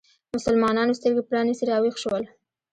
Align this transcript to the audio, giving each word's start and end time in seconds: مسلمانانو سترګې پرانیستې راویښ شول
مسلمانانو 0.35 0.97
سترګې 0.99 1.23
پرانیستې 1.29 1.65
راویښ 1.71 1.95
شول 2.03 2.23